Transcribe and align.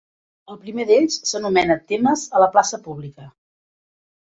El 0.53 0.57
primer 0.63 0.85
d'ells 0.93 1.19
s'anomena 1.33 1.77
Temes 1.95 2.27
a 2.41 2.45
la 2.47 2.51
plaça 2.59 2.85
pública. 2.91 3.33